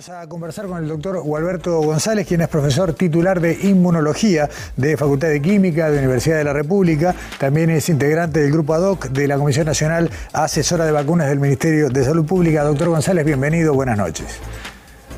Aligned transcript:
Vamos 0.00 0.22
a 0.22 0.26
conversar 0.28 0.66
con 0.66 0.82
el 0.82 0.88
doctor 0.88 1.20
Gualberto 1.20 1.78
González, 1.82 2.26
quien 2.26 2.40
es 2.40 2.48
profesor 2.48 2.94
titular 2.94 3.38
de 3.38 3.52
inmunología 3.64 4.48
de 4.74 4.96
Facultad 4.96 5.28
de 5.28 5.42
Química 5.42 5.90
de 5.90 5.98
Universidad 5.98 6.38
de 6.38 6.44
la 6.44 6.54
República. 6.54 7.14
También 7.38 7.68
es 7.68 7.86
integrante 7.90 8.40
del 8.40 8.50
grupo 8.50 8.72
ADOC 8.72 9.08
de 9.08 9.28
la 9.28 9.36
Comisión 9.36 9.66
Nacional 9.66 10.08
Asesora 10.32 10.86
de 10.86 10.92
Vacunas 10.92 11.28
del 11.28 11.38
Ministerio 11.38 11.90
de 11.90 12.02
Salud 12.02 12.24
Pública. 12.24 12.62
Doctor 12.62 12.88
González, 12.88 13.26
bienvenido, 13.26 13.74
buenas 13.74 13.98
noches. 13.98 14.40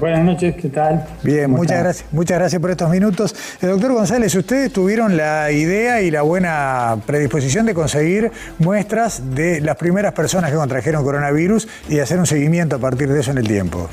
Buenas 0.00 0.24
noches, 0.24 0.56
¿qué 0.56 0.68
tal? 0.68 1.06
Bien, 1.23 1.48
muchas 1.48 1.78
gracias, 1.78 2.09
muchas 2.10 2.38
gracias 2.40 2.60
por 2.60 2.73
estos 2.73 2.90
minutos. 2.90 3.37
El 3.60 3.68
eh, 3.68 3.73
doctor 3.73 3.92
González, 3.92 4.34
ustedes 4.34 4.73
tuvieron 4.73 5.16
la 5.16 5.52
idea 5.52 6.02
y 6.02 6.10
la 6.10 6.23
buena 6.23 6.98
predisposición 7.06 7.66
de 7.66 7.74
conseguir 7.74 8.32
muestras 8.59 9.23
de 9.32 9.60
las 9.60 9.76
primeras 9.76 10.12
personas 10.12 10.51
que 10.51 10.56
contrajeron 10.56 11.04
coronavirus 11.04 11.68
y 11.88 12.01
hacer 12.01 12.18
un 12.18 12.26
seguimiento 12.26 12.74
a 12.74 12.78
partir 12.80 13.12
de 13.12 13.20
eso 13.20 13.30
en 13.30 13.38
el 13.38 13.46
tiempo. 13.46 13.88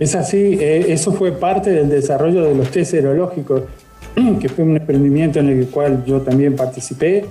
Es 0.00 0.14
así, 0.14 0.58
eh, 0.60 0.92
eso 0.92 1.12
fue 1.12 1.32
parte 1.32 1.70
del 1.70 1.88
desarrollo 1.88 2.44
de 2.44 2.54
los 2.54 2.70
test 2.70 2.92
serológicos, 2.92 3.62
que 4.40 4.48
fue 4.48 4.64
un 4.64 4.76
emprendimiento 4.76 5.40
en 5.40 5.48
el 5.48 5.66
cual 5.68 6.04
yo 6.04 6.20
también 6.20 6.54
participé, 6.54 7.24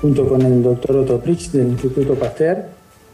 junto 0.00 0.26
con 0.26 0.40
el 0.42 0.62
doctor 0.62 0.96
Otto 0.96 1.20
Prich 1.20 1.50
del 1.50 1.68
Instituto 1.68 2.14
Pasteur. 2.14 2.64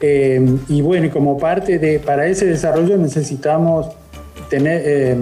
Eh, 0.01 0.41
y 0.69 0.81
bueno, 0.81 1.11
como 1.11 1.39
parte 1.39 1.79
de, 1.79 1.99
para 1.99 2.27
ese 2.27 2.47
desarrollo 2.47 2.97
necesitamos 2.97 3.89
tener, 4.49 4.83
eh, 4.85 5.17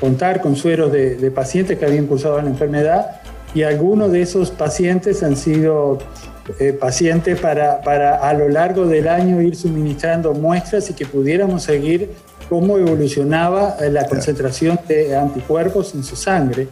contar 0.00 0.40
con 0.40 0.56
sueros 0.56 0.90
de, 0.90 1.30
pacientes 1.30 1.78
que 1.78 1.84
habían 1.84 2.06
cursado 2.06 2.40
la 2.40 2.48
enfermedad 2.48 3.20
y 3.54 3.62
algunos 3.62 4.10
de 4.10 4.22
esos 4.22 4.50
pacientes 4.50 5.22
han 5.22 5.36
sido 5.36 5.98
pacientes 6.80 7.38
para, 7.38 7.82
para 7.82 8.16
a 8.16 8.34
lo 8.34 8.48
largo 8.48 8.86
del 8.86 9.06
año 9.06 9.40
ir 9.40 9.54
suministrando 9.54 10.34
muestras 10.34 10.90
y 10.90 10.94
que 10.94 11.06
pudiéramos 11.06 11.62
seguir 11.62 12.10
cómo 12.52 12.76
evolucionaba 12.76 13.78
eh, 13.80 13.88
la 13.88 14.06
concentración 14.06 14.78
de 14.86 15.16
anticuerpos 15.16 15.94
en 15.94 16.04
su 16.04 16.16
sangre. 16.16 16.68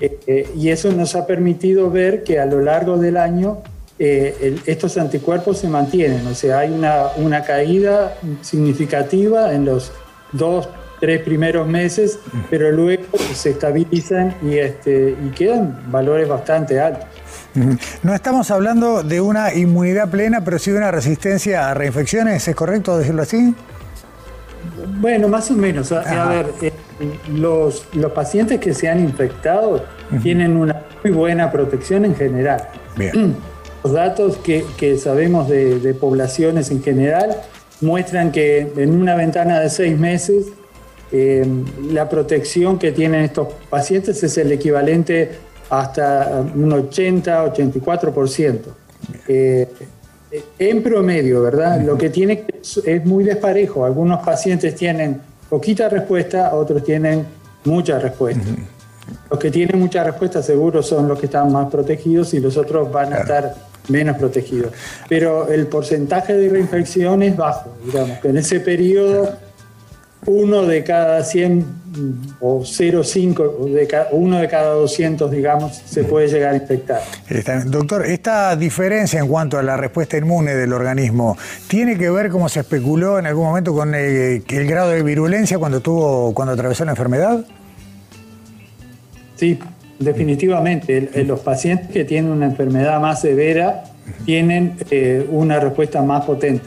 Eh, 0.00 0.18
eh, 0.26 0.50
y 0.56 0.70
eso 0.70 0.90
nos 0.90 1.14
ha 1.14 1.24
permitido 1.28 1.92
ver 1.92 2.24
que 2.24 2.40
a 2.40 2.44
lo 2.44 2.60
largo 2.60 2.96
del 2.96 3.16
año 3.16 3.58
estos 3.98 4.98
anticuerpos 4.98 5.58
se 5.58 5.68
mantienen, 5.68 6.26
o 6.26 6.34
sea, 6.34 6.58
hay 6.58 6.70
una, 6.70 7.12
una 7.16 7.44
caída 7.44 8.14
significativa 8.42 9.54
en 9.54 9.64
los 9.64 9.90
dos, 10.32 10.68
tres 11.00 11.22
primeros 11.22 11.66
meses, 11.66 12.18
pero 12.50 12.70
luego 12.72 13.04
se 13.32 13.50
estabilizan 13.50 14.34
y, 14.42 14.58
este, 14.58 15.16
y 15.24 15.30
quedan 15.30 15.90
valores 15.90 16.28
bastante 16.28 16.78
altos. 16.78 17.06
No 18.02 18.14
estamos 18.14 18.50
hablando 18.50 19.02
de 19.02 19.22
una 19.22 19.54
inmunidad 19.54 20.10
plena, 20.10 20.42
pero 20.44 20.58
sí 20.58 20.72
de 20.72 20.76
una 20.76 20.90
resistencia 20.90 21.70
a 21.70 21.74
reinfecciones, 21.74 22.46
¿es 22.46 22.54
correcto 22.54 22.98
decirlo 22.98 23.22
así? 23.22 23.54
Bueno, 25.00 25.28
más 25.28 25.50
o 25.50 25.54
menos. 25.54 25.92
A, 25.92 26.28
ver, 26.28 26.46
eh, 26.62 26.72
los, 27.34 27.86
los, 27.94 28.12
pacientes 28.12 28.60
que 28.60 28.72
se 28.74 28.88
han 28.88 29.00
infectado 29.00 29.84
tienen 30.22 30.56
una 30.56 30.82
muy 31.02 31.12
buena 31.12 31.50
protección 31.50 32.04
en 32.04 32.14
general. 32.14 32.68
Los 33.84 33.92
datos 33.92 34.36
que, 34.38 34.64
que 34.76 34.98
sabemos 34.98 35.48
de, 35.48 35.94
poblaciones 36.00 36.72
en 36.72 36.82
general 36.82 37.36
muestran 37.80 38.32
que 38.32 38.72
en 38.76 39.00
una 39.00 39.14
ventana 39.14 39.60
de 39.60 39.70
seis 39.70 39.96
meses 39.96 40.46
em, 41.12 41.64
la 41.92 42.08
protección 42.08 42.80
que 42.80 42.90
tienen 42.90 43.22
estos 43.22 43.46
pacientes 43.70 44.20
es 44.24 44.38
el 44.38 44.50
equivalente 44.50 45.38
hasta 45.70 46.44
un 46.52 46.70
80-84%. 46.72 48.60
En 50.58 50.82
promedio, 50.82 51.42
¿verdad? 51.42 51.80
Lo 51.82 51.96
que 51.96 52.10
tiene 52.10 52.44
es 52.84 53.04
muy 53.04 53.24
desparejo. 53.24 53.84
Algunos 53.84 54.24
pacientes 54.24 54.74
tienen 54.74 55.20
poquita 55.48 55.88
respuesta, 55.88 56.54
otros 56.54 56.82
tienen 56.82 57.24
mucha 57.64 57.98
respuesta. 57.98 58.42
Los 59.30 59.38
que 59.38 59.50
tienen 59.50 59.78
mucha 59.78 60.02
respuesta 60.02 60.42
seguro 60.42 60.82
son 60.82 61.08
los 61.08 61.18
que 61.18 61.26
están 61.26 61.52
más 61.52 61.70
protegidos 61.70 62.34
y 62.34 62.40
los 62.40 62.56
otros 62.56 62.90
van 62.90 63.12
a 63.12 63.18
estar 63.18 63.54
menos 63.88 64.16
protegidos. 64.16 64.72
Pero 65.08 65.48
el 65.48 65.66
porcentaje 65.68 66.34
de 66.34 66.48
reinfección 66.48 67.22
es 67.22 67.36
bajo, 67.36 67.72
digamos, 67.84 68.18
que 68.18 68.28
en 68.28 68.36
ese 68.38 68.60
periodo 68.60 69.32
uno 70.26 70.62
de 70.66 70.82
cada 70.82 71.22
100 71.22 71.85
o 72.40 72.60
0,5, 72.60 74.08
uno 74.12 74.38
de 74.38 74.48
cada 74.48 74.72
200, 74.72 75.30
digamos, 75.30 75.74
se 75.74 76.04
puede 76.04 76.28
llegar 76.28 76.52
a 76.52 76.56
infectar. 76.56 77.00
Doctor, 77.66 78.06
esta 78.06 78.56
diferencia 78.56 79.20
en 79.20 79.28
cuanto 79.28 79.58
a 79.58 79.62
la 79.62 79.76
respuesta 79.76 80.16
inmune 80.16 80.54
del 80.54 80.72
organismo, 80.72 81.36
¿tiene 81.68 81.96
que 81.96 82.10
ver, 82.10 82.30
como 82.30 82.48
se 82.48 82.60
especuló 82.60 83.18
en 83.18 83.26
algún 83.26 83.46
momento, 83.46 83.72
con 83.72 83.94
el, 83.94 84.42
grado 84.46 84.90
de 84.90 85.02
virulencia 85.02 85.58
cuando, 85.58 85.80
tuvo, 85.80 86.34
cuando 86.34 86.54
atravesó 86.54 86.84
la 86.84 86.92
enfermedad? 86.92 87.44
Sí, 89.36 89.58
definitivamente. 89.98 91.10
los 91.24 91.40
pacientes 91.40 91.88
que 91.88 92.04
tienen 92.04 92.30
una 92.30 92.46
enfermedad 92.46 93.00
más 93.00 93.20
severa 93.20 93.84
tienen 94.24 94.76
eh, 94.90 95.26
una 95.30 95.60
respuesta 95.60 96.02
más 96.02 96.24
potente. 96.24 96.64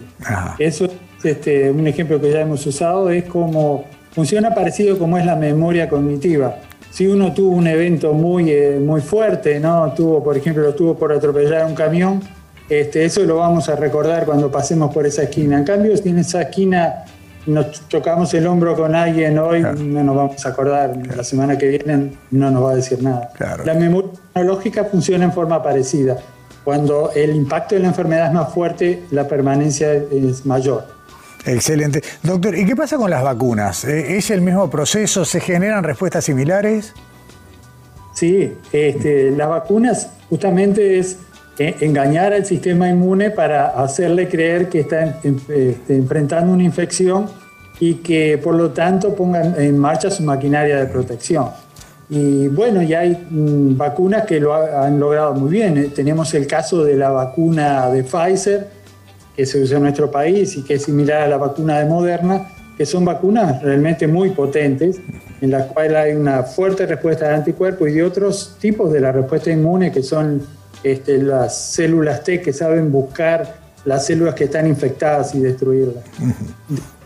Eso 0.57 0.85
es 0.85 0.91
este, 1.23 1.71
un 1.71 1.87
ejemplo 1.87 2.19
que 2.19 2.31
ya 2.31 2.41
hemos 2.41 2.65
usado, 2.65 3.09
es 3.09 3.25
como 3.25 3.85
funciona 4.11 4.53
parecido 4.53 4.97
como 4.97 5.17
es 5.17 5.25
la 5.25 5.35
memoria 5.35 5.89
cognitiva. 5.89 6.57
Si 6.91 7.07
uno 7.07 7.33
tuvo 7.33 7.55
un 7.55 7.67
evento 7.67 8.13
muy, 8.13 8.51
eh, 8.51 8.79
muy 8.83 9.01
fuerte, 9.01 9.59
¿no? 9.59 9.93
tuvo, 9.93 10.23
por 10.23 10.35
ejemplo, 10.35 10.63
lo 10.63 10.73
tuvo 10.73 10.95
por 10.95 11.13
atropellar 11.13 11.65
un 11.65 11.75
camión, 11.75 12.21
este, 12.69 13.05
eso 13.05 13.23
lo 13.23 13.37
vamos 13.37 13.69
a 13.69 13.75
recordar 13.75 14.25
cuando 14.25 14.51
pasemos 14.51 14.93
por 14.93 15.05
esa 15.05 15.23
esquina. 15.23 15.57
En 15.57 15.63
cambio, 15.63 15.95
si 15.97 16.09
en 16.09 16.19
esa 16.19 16.43
esquina 16.43 17.05
nos 17.45 17.87
chocamos 17.87 18.33
el 18.33 18.45
hombro 18.45 18.75
con 18.75 18.95
alguien 18.95 19.39
hoy, 19.39 19.61
no 19.61 20.03
nos 20.03 20.15
vamos 20.15 20.45
a 20.45 20.49
acordar. 20.49 20.95
La 21.15 21.23
semana 21.23 21.57
que 21.57 21.67
viene 21.67 22.11
no 22.31 22.51
nos 22.51 22.63
va 22.63 22.71
a 22.71 22.75
decir 22.75 23.01
nada. 23.01 23.31
La 23.65 23.73
memoria 23.73 24.11
tecnológica 24.33 24.85
funciona 24.85 25.25
en 25.25 25.31
forma 25.31 25.61
parecida. 25.63 26.17
Cuando 26.63 27.11
el 27.15 27.35
impacto 27.35 27.75
de 27.75 27.81
la 27.81 27.87
enfermedad 27.87 28.27
es 28.27 28.33
más 28.33 28.53
fuerte, 28.53 29.03
la 29.11 29.27
permanencia 29.27 29.93
es 29.93 30.45
mayor. 30.45 30.98
Excelente. 31.45 32.01
Doctor, 32.23 32.57
¿y 32.57 32.65
qué 32.65 32.75
pasa 32.75 32.97
con 32.97 33.09
las 33.09 33.23
vacunas? 33.23 33.85
¿E-, 33.85 34.17
¿Es 34.17 34.29
el 34.29 34.41
mismo 34.41 34.69
proceso? 34.69 35.25
¿Se 35.25 35.39
generan 35.39 35.83
respuestas 35.83 36.25
similares? 36.25 36.93
Sí, 38.13 38.53
este, 38.73 39.31
las 39.31 39.47
vacunas 39.47 40.09
justamente 40.29 40.99
es 40.99 41.17
eh, 41.57 41.75
engañar 41.81 42.33
al 42.33 42.45
sistema 42.45 42.89
inmune 42.89 43.31
para 43.31 43.67
hacerle 43.81 44.27
creer 44.27 44.69
que 44.69 44.81
está 44.81 45.19
este, 45.23 45.77
enfrentando 45.89 46.53
una 46.53 46.63
infección 46.63 47.27
y 47.79 47.95
que 47.95 48.37
por 48.37 48.55
lo 48.55 48.71
tanto 48.71 49.15
pongan 49.15 49.55
en 49.57 49.77
marcha 49.77 50.11
su 50.11 50.23
maquinaria 50.23 50.77
de 50.77 50.85
protección. 50.87 51.47
Y 52.09 52.47
bueno, 52.47 52.81
ya 52.81 53.01
hay 53.01 53.11
mm, 53.29 53.77
vacunas 53.77 54.25
que 54.25 54.39
lo 54.39 54.53
han 54.53 54.99
logrado 54.99 55.33
muy 55.35 55.51
bien. 55.51 55.77
Eh, 55.77 55.91
tenemos 55.93 56.33
el 56.33 56.47
caso 56.47 56.83
de 56.83 56.95
la 56.95 57.09
vacuna 57.11 57.89
de 57.89 58.03
Pfizer, 58.03 58.67
que 59.39 59.45
se 59.45 59.57
usa 59.57 59.77
en 59.77 59.83
nuestro 59.83 60.11
país 60.11 60.57
y 60.57 60.63
que 60.63 60.73
es 60.73 60.83
similar 60.83 61.21
a 61.21 61.27
la 61.29 61.37
vacuna 61.37 61.79
de 61.79 61.85
Moderna, 61.85 62.49
que 62.77 62.85
son 62.85 63.05
vacunas 63.05 63.63
realmente 63.63 64.05
muy 64.05 64.31
potentes, 64.31 64.99
en 65.39 65.51
las 65.51 65.67
cuales 65.67 65.95
hay 65.95 66.11
una 66.11 66.43
fuerte 66.43 66.85
respuesta 66.85 67.29
de 67.29 67.35
anticuerpos 67.35 67.87
y 67.87 67.93
de 67.93 68.03
otros 68.03 68.57
tipos 68.59 68.91
de 68.91 68.99
la 68.99 69.13
respuesta 69.13 69.49
inmune, 69.49 69.93
que 69.93 70.03
son 70.03 70.45
este, 70.83 71.19
las 71.19 71.57
células 71.57 72.21
T 72.25 72.41
que 72.41 72.51
saben 72.51 72.91
buscar 72.91 73.61
las 73.85 74.07
células 74.07 74.35
que 74.35 74.43
están 74.43 74.67
infectadas 74.67 75.33
y 75.33 75.39
destruirlas. 75.39 76.03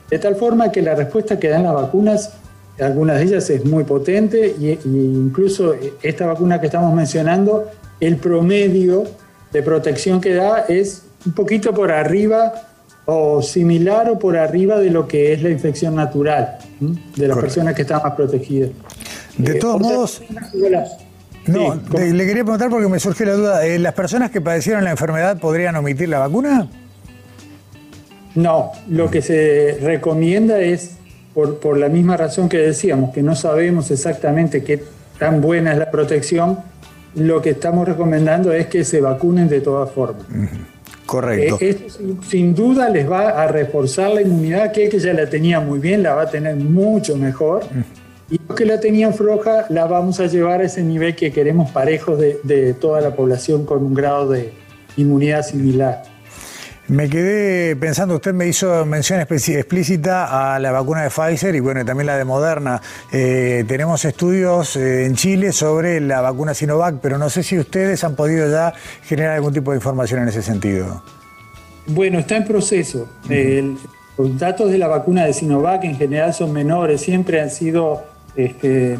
De 0.09 0.17
tal 0.17 0.35
forma 0.35 0.71
que 0.71 0.81
la 0.81 0.95
respuesta 0.95 1.37
que 1.37 1.49
dan 1.49 1.61
las 1.61 1.75
vacunas, 1.75 2.33
algunas 2.79 3.17
de 3.17 3.25
ellas 3.25 3.47
es 3.51 3.63
muy 3.63 3.83
potente 3.83 4.55
e 4.59 4.79
incluso 4.85 5.75
esta 6.01 6.25
vacuna 6.25 6.59
que 6.59 6.65
estamos 6.65 6.95
mencionando, 6.95 7.69
el 7.99 8.17
promedio 8.17 9.03
de 9.51 9.61
protección 9.61 10.19
que 10.19 10.33
da 10.33 10.65
es 10.67 11.03
un 11.25 11.33
poquito 11.33 11.73
por 11.73 11.91
arriba 11.91 12.53
o 13.05 13.41
similar 13.41 14.09
o 14.09 14.19
por 14.19 14.37
arriba 14.37 14.79
de 14.79 14.89
lo 14.89 15.07
que 15.07 15.33
es 15.33 15.41
la 15.41 15.49
infección 15.49 15.95
natural 15.95 16.57
de 17.15 17.27
las 17.27 17.37
personas 17.37 17.75
que 17.75 17.81
están 17.81 18.01
más 18.03 18.13
protegidas. 18.13 18.69
De 19.37 19.57
eh, 19.57 19.59
todos 19.59 19.81
modos... 19.81 20.21
No, 21.45 21.75
le 21.75 22.25
quería 22.25 22.43
preguntar 22.43 22.69
porque 22.69 22.87
me 22.87 22.99
surge 22.99 23.25
la 23.25 23.33
duda. 23.33 23.65
Eh, 23.65 23.77
¿Las 23.77 23.93
personas 23.93 24.31
que 24.31 24.39
padecieron 24.39 24.85
la 24.85 24.91
enfermedad 24.91 25.39
podrían 25.39 25.75
omitir 25.75 26.07
la 26.07 26.19
vacuna? 26.19 26.69
No, 28.35 28.71
lo 28.87 29.11
que 29.11 29.21
se 29.21 29.77
recomienda 29.81 30.61
es, 30.61 30.91
por, 31.33 31.59
por 31.59 31.77
la 31.77 31.89
misma 31.89 32.15
razón 32.15 32.47
que 32.47 32.59
decíamos, 32.59 33.13
que 33.13 33.21
no 33.21 33.35
sabemos 33.35 33.91
exactamente 33.91 34.63
qué 34.63 34.83
tan 35.19 35.41
buena 35.41 35.73
es 35.73 35.79
la 35.79 35.91
protección, 35.91 36.59
lo 37.15 37.41
que 37.41 37.51
estamos 37.51 37.87
recomendando 37.87 38.53
es 38.53 38.67
que 38.67 38.83
se 38.83 39.01
vacunen 39.01 39.49
de 39.49 39.61
todas 39.61 39.91
formas. 39.91 40.25
Correcto. 41.13 41.59
Eh, 41.61 41.69
esto 41.69 42.03
sin, 42.27 42.55
duda 42.55 42.89
les 42.89 43.07
va 43.07 43.43
a 43.43 43.47
reforzar 43.47 44.15
la 44.15 44.23
inmunidad, 44.23 44.71
que 44.71 44.89
que 44.89 44.97
ya 44.97 45.13
la 45.13 45.29
tenía 45.29 45.59
muy 45.59 45.77
bien, 45.77 46.01
la 46.01 46.15
va 46.15 46.23
a 46.23 46.29
tener 46.29 46.55
mucho 46.55 47.15
mejor. 47.15 47.61
Y 48.31 48.39
los 48.47 48.57
que 48.57 48.65
la 48.65 48.79
tenían 48.79 49.13
floja, 49.13 49.67
la 49.69 49.85
vamos 49.85 50.19
a 50.19 50.25
llevar 50.25 50.61
a 50.61 50.63
ese 50.63 50.81
nivel 50.81 51.15
que 51.15 51.31
queremos 51.31 51.69
parejos 51.69 52.17
de, 52.17 52.39
de 52.41 52.73
toda 52.73 52.99
la 52.99 53.15
población 53.15 53.63
con 53.63 53.83
un 53.83 53.93
grado 53.93 54.29
de 54.29 54.53
inmunidad 54.97 55.43
similar. 55.43 56.01
Me 56.89 57.09
quedé 57.09 57.77
pensando, 57.77 58.15
usted 58.15 58.33
me 58.33 58.45
hizo 58.45 58.85
mención 58.85 59.21
explícita 59.21 60.53
a 60.53 60.59
la 60.59 60.71
vacuna 60.71 61.03
de 61.03 61.09
Pfizer 61.09 61.55
y 61.55 61.61
bueno, 61.61 61.85
también 61.85 62.07
la 62.07 62.17
de 62.17 62.25
Moderna. 62.25 62.81
Eh, 63.11 63.63
tenemos 63.67 64.03
estudios 64.03 64.75
eh, 64.75 65.05
en 65.05 65.15
Chile 65.15 65.53
sobre 65.53 66.01
la 66.01 66.19
vacuna 66.19 66.53
Sinovac, 66.53 66.95
pero 67.01 67.17
no 67.17 67.29
sé 67.29 67.41
si 67.41 67.57
ustedes 67.57 68.03
han 68.03 68.15
podido 68.15 68.51
ya 68.51 68.73
generar 69.03 69.35
algún 69.35 69.53
tipo 69.53 69.71
de 69.71 69.77
información 69.77 70.23
en 70.23 70.27
ese 70.27 70.41
sentido. 70.41 71.01
Bueno, 71.87 72.19
está 72.19 72.35
en 72.35 72.45
proceso. 72.45 73.07
los 74.17 74.37
datos 74.37 74.69
de 74.69 74.77
la 74.77 74.87
vacuna 74.87 75.25
de 75.25 75.33
Sinovac 75.33 75.85
en 75.85 75.95
general 75.95 76.33
son 76.33 76.51
menores, 76.51 76.99
siempre 76.99 77.39
han 77.39 77.49
sido 77.49 78.03
este, 78.35 78.99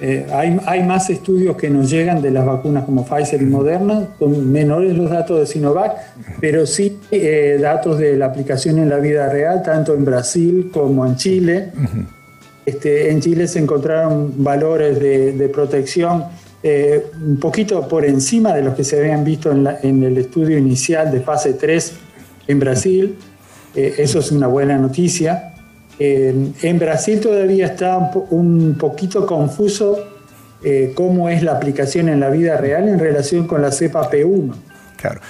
eh, 0.00 0.26
hay, 0.32 0.82
más 0.82 1.08
estudios 1.08 1.56
que 1.56 1.70
nos 1.70 1.88
llegan 1.88 2.20
de 2.20 2.32
las 2.32 2.44
vacunas 2.44 2.84
como 2.84 3.04
Pfizer 3.04 3.40
y 3.40 3.46
Moderna, 3.46 4.08
son 4.18 4.50
menores 4.50 4.96
los 4.96 5.08
datos 5.08 5.38
de 5.38 5.46
Sinovac, 5.46 5.92
pero 6.40 6.66
sí 6.66 6.98
eh, 7.12 7.58
datos 7.60 7.98
de 7.98 8.16
la 8.16 8.26
aplicación 8.26 8.80
en 8.80 8.88
la 8.88 8.98
vida 8.98 9.28
real, 9.28 9.62
tanto 9.62 9.94
en 9.94 10.04
Brasil 10.04 10.70
como 10.72 11.06
en 11.06 11.14
Chile. 11.14 11.70
este, 12.66 13.12
en 13.12 13.20
Chile 13.20 13.46
se 13.46 13.60
encontraron 13.60 14.32
valores 14.42 14.98
de, 14.98 15.48
protección 15.48 16.24
eh, 16.60 17.06
un 17.24 17.38
poquito 17.38 17.86
por 17.86 18.04
encima 18.04 18.52
de 18.52 18.62
los 18.62 18.74
que 18.74 18.82
se 18.82 18.98
habían 18.98 19.22
visto 19.22 19.52
en, 19.52 19.68
en 19.82 20.02
el 20.02 20.18
estudio 20.18 20.58
inicial 20.58 21.12
de 21.12 21.20
fase 21.20 21.52
3 21.52 21.92
en 22.48 22.58
Brasil. 22.58 23.16
eso 23.76 24.18
es 24.18 24.32
una 24.32 24.48
buena 24.48 24.76
noticia 24.76 25.53
en 25.98 26.78
Brasil 26.78 27.20
todavía 27.20 27.66
está 27.66 28.10
un, 28.30 28.76
poquito 28.78 29.26
confuso 29.26 29.98
eh, 30.62 30.92
cómo 30.94 31.28
es 31.28 31.42
la 31.42 31.52
aplicación 31.52 32.08
en 32.08 32.20
la 32.20 32.30
vida 32.30 32.56
real 32.56 32.88
en 32.88 32.98
relación 32.98 33.46
con 33.46 33.62
la 33.62 33.70
cepa 33.70 34.10
P1. 34.10 34.54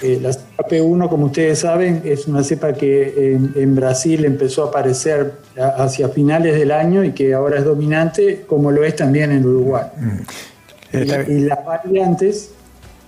Eh, 0.01 0.19
la 0.21 0.31
cepa 0.31 0.67
P1, 0.69 1.09
como 1.09 1.25
ustedes 1.25 1.59
saben, 1.59 2.01
es 2.05 2.27
una 2.27 2.43
cepa 2.43 2.73
que 2.73 3.35
en, 3.55 3.75
Brasil 3.75 4.23
empezó 4.23 4.63
a 4.63 4.67
aparecer 4.69 5.33
hacia 5.57 6.07
finales 6.07 6.57
del 6.57 6.71
año 6.71 7.03
y 7.03 7.11
que 7.11 7.33
ahora 7.33 7.59
es 7.59 7.65
dominante, 7.65 8.43
como 8.47 8.71
lo 8.71 8.85
es 8.85 8.95
también 8.95 9.31
en 9.31 9.45
Uruguay. 9.45 9.85
Mm. 9.97 11.31
Y, 11.31 11.39
las 11.41 11.65
variantes 11.65 12.51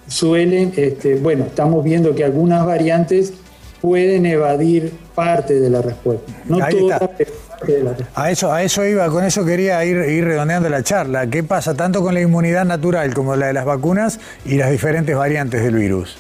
suelen, 0.07 0.73
este, 0.75 1.15
bueno, 1.15 1.45
estamos 1.45 1.83
viendo 1.85 2.13
que 2.13 2.25
algunas 2.25 2.65
variantes 2.65 3.33
pueden 3.81 4.25
evadir 4.25 4.91
parte 5.13 5.59
de 5.59 5.69
la 5.69 5.81
respuesta. 5.81 6.31
No 6.45 6.59
todas, 6.67 7.01
a 8.15 8.31
eso, 8.31 8.51
a 8.51 8.63
eso 8.63 8.85
iba, 8.85 9.09
con 9.09 9.23
eso 9.23 9.43
quería 9.43 9.83
ir, 9.83 9.97
ir 9.97 10.23
redondeando 10.23 10.69
la 10.69 10.83
charla. 10.83 11.27
¿Qué 11.27 11.43
pasa 11.43 11.73
tanto 11.73 12.01
con 12.01 12.13
la 12.13 12.21
inmunidad 12.21 12.65
natural 12.65 13.13
como 13.13 13.35
la 13.35 13.47
de 13.47 13.53
las 13.53 13.65
vacunas 13.65 14.19
y 14.45 14.55
las 14.55 14.71
diferentes 14.71 15.15
variantes 15.15 15.63
del 15.63 15.75
virus? 15.75 16.17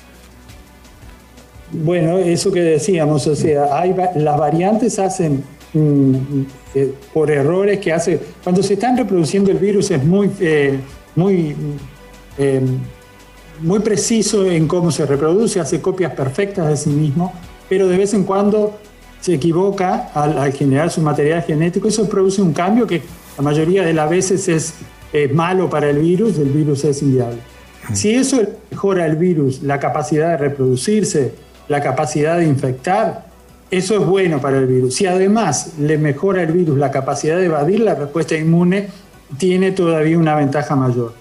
Bueno, 1.71 2.17
eso 2.17 2.51
que 2.51 2.61
decíamos, 2.61 3.27
o 3.27 3.35
sea, 3.35 3.77
hay, 3.77 3.93
las 4.15 4.37
variantes 4.37 4.99
hacen 4.99 5.43
mm, 5.73 6.15
eh, 6.75 6.93
por 7.13 7.29
errores 7.29 7.79
que 7.79 7.91
hace. 7.91 8.19
Cuando 8.43 8.63
se 8.63 8.73
están 8.73 8.97
reproduciendo 8.97 9.51
el 9.51 9.57
virus 9.57 9.91
es 9.91 10.03
muy, 10.03 10.31
eh, 10.39 10.79
muy, 11.15 11.55
eh, 12.37 12.61
muy 13.61 13.79
preciso 13.79 14.45
en 14.45 14.67
cómo 14.67 14.91
se 14.91 15.05
reproduce, 15.05 15.59
hace 15.59 15.81
copias 15.81 16.13
perfectas 16.13 16.67
de 16.67 16.77
sí 16.77 16.89
mismo, 16.89 17.33
pero 17.69 17.87
de 17.87 17.97
vez 17.97 18.13
en 18.13 18.23
cuando 18.23 18.77
se 19.21 19.33
equivoca 19.33 20.09
al, 20.13 20.51
generar 20.53 20.89
su 20.89 21.01
material 21.01 21.41
genético, 21.43 21.87
eso 21.87 22.07
produce 22.07 22.41
un 22.41 22.53
cambio 22.53 22.85
que 22.87 23.01
la 23.37 23.43
mayoría 23.43 23.83
de 23.83 23.93
las 23.93 24.09
veces 24.09 24.47
es 24.47 24.73
malo 25.33 25.69
para 25.69 25.89
el 25.89 25.99
virus, 25.99 26.37
el 26.37 26.49
virus 26.49 26.83
es 26.85 27.01
inviable. 27.01 27.39
Si 27.93 28.13
eso 28.13 28.41
mejora 28.69 29.05
el 29.05 29.15
virus, 29.15 29.63
la 29.63 29.79
capacidad 29.79 30.31
de 30.31 30.37
reproducirse, 30.37 31.33
la 31.67 31.81
capacidad 31.81 32.37
de 32.37 32.45
infectar, 32.45 33.27
eso 33.71 33.95
es 33.95 34.05
bueno 34.05 34.39
para 34.39 34.57
el 34.57 34.67
virus. 34.67 34.95
Si 34.95 35.05
además 35.05 35.73
le 35.79 35.97
mejora 35.97 36.43
el 36.43 36.51
virus 36.51 36.77
la 36.77 36.91
capacidad 36.91 37.37
de 37.37 37.45
evadir 37.45 37.81
la 37.81 37.95
respuesta 37.95 38.35
inmune, 38.35 38.87
tiene 39.37 39.71
todavía 39.71 40.17
una 40.17 40.35
ventaja 40.35 40.75
mayor. 40.75 41.13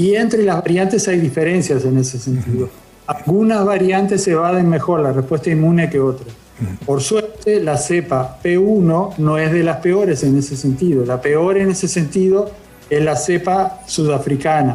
Y 0.00 0.14
entre 0.14 0.42
las 0.44 0.62
variantes 0.62 1.06
hay 1.08 1.20
diferencias 1.20 1.84
en 1.84 1.98
ese 1.98 2.18
sentido. 2.18 2.70
Algunas 3.06 3.66
variantes 3.66 4.26
evaden 4.26 4.66
mejor 4.66 5.00
la 5.00 5.12
respuesta 5.12 5.50
inmune 5.50 5.90
que 5.90 6.00
otras. 6.00 6.34
Por 6.86 7.02
suerte, 7.02 7.62
la 7.62 7.76
cepa 7.76 8.38
P1 8.42 9.18
no 9.18 9.36
es 9.36 9.52
de 9.52 9.62
las 9.62 9.76
peores 9.76 10.22
en 10.22 10.38
ese 10.38 10.56
sentido. 10.56 11.04
La 11.04 11.20
peor 11.20 11.58
en 11.58 11.70
ese 11.70 11.86
sentido 11.86 12.50
es 12.88 13.04
la 13.04 13.14
cepa 13.14 13.82
sudafricana. 13.86 14.74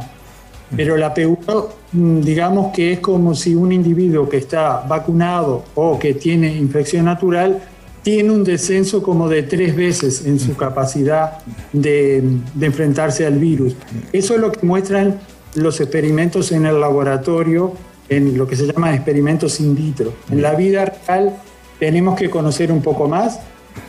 Pero 0.76 0.96
la 0.96 1.12
P1, 1.12 1.70
mm, 1.94 2.22
digamos 2.22 2.72
que 2.72 2.94
es 2.94 3.00
como 3.00 3.34
si 3.34 3.56
un 3.56 3.72
individuo 3.72 4.30
que 4.30 4.38
está 4.38 4.86
vacunado 4.88 5.64
o 5.74 5.98
que 5.98 6.14
tiene 6.14 6.54
infección 6.56 7.06
natural 7.06 7.64
tiene 8.06 8.30
un 8.30 8.44
descenso 8.44 9.02
como 9.02 9.28
de 9.28 9.42
tres 9.42 9.76
veces 9.76 10.28
en 10.28 10.40
su 10.40 10.56
capacidad 10.56 11.40
de, 11.74 12.24
de 12.54 12.66
enfrentarse 12.68 13.26
al 13.26 13.40
virus. 13.40 13.76
Eso 14.14 14.36
es 14.36 14.40
lo 14.40 14.52
que 14.52 14.64
muestran 14.64 15.20
los 15.56 15.82
experimentos 15.82 16.52
en 16.52 16.68
el 16.68 16.80
laboratorio, 16.80 17.74
en 18.08 18.38
lo 18.38 18.48
que 18.48 18.56
se 18.56 18.68
llama 18.68 18.94
experimentos 18.94 19.60
in 19.60 19.76
vitro. 19.76 20.14
En 20.30 20.44
la 20.44 20.54
vida 20.54 20.86
real 20.86 21.36
tenemos 21.80 22.16
que 22.16 22.30
conocer 22.30 22.72
un 22.72 22.84
poco 22.84 23.08
más. 23.08 23.40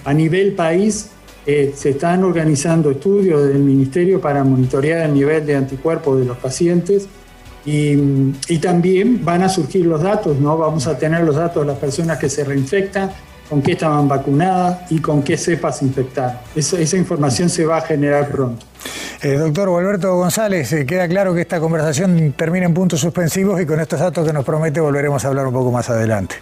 A 0.07 0.15
nivel 0.15 0.53
país 0.53 1.11
eh, 1.45 1.75
se 1.77 1.91
están 1.91 2.25
organizando 2.25 2.91
estudios 2.91 3.47
del 3.47 3.59
Ministerio 3.59 4.19
para 4.19 4.43
monitorear 4.45 5.05
el 5.05 5.13
nivel 5.13 5.45
de 5.45 5.57
anticuerpos 5.57 6.19
de 6.19 6.25
los 6.25 6.39
pacientes 6.39 7.07
y, 7.67 8.59
también 8.63 9.25
van 9.25 9.43
a 9.43 9.49
surgir 9.49 9.85
los 9.85 10.01
datos, 10.01 10.39
¿no? 10.41 10.57
Vamos 10.57 10.87
a 10.87 10.97
tener 10.97 11.25
los 11.25 11.37
datos 11.37 11.65
de 11.65 11.67
las 11.67 11.79
personas 11.79 12.19
que 12.19 12.29
se 12.29 12.45
reinfectan, 12.45 13.11
con 13.49 13.63
qué 13.63 13.73
estaban 13.73 14.09
vacunadas 14.09 14.91
y 14.91 15.01
con 15.01 15.23
qué 15.23 15.37
cepas 15.37 15.83
infectaron. 15.83 16.37
Esa, 16.55 16.97
información 16.97 17.49
se 17.49 17.65
va 17.65 17.79
a 17.79 17.81
generar 17.81 18.29
pronto. 18.29 18.65
Eh, 19.23 19.35
doctor 19.35 19.69
Alberto 19.69 20.15
González, 20.17 20.73
eh, 20.73 20.87
queda 20.87 21.09
claro 21.09 21.35
que 21.35 21.41
esta 21.41 21.59
conversación 21.61 22.35
termina 22.37 22.67
en 22.67 22.75
puntos 22.75 23.01
suspensivos 23.01 23.61
y 23.61 23.67
con 23.67 23.81
estos 23.81 24.01
datos 24.01 24.27
que 24.27 24.33
nos 24.33 24.45
promete 24.45 24.81
volveremos 24.81 25.25
a 25.25 25.29
hablar 25.29 25.47
un 25.47 25.53
poco 25.55 25.71
más 25.71 25.89
adelante. 25.91 26.37